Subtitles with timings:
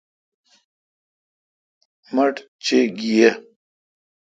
[2.13, 3.29] مٹھ چے° گی یے°